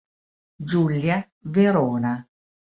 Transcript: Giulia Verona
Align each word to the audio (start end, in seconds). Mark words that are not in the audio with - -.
Giulia 0.71 1.19
Verona 1.45 2.17